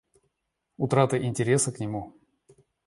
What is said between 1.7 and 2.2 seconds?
к нему.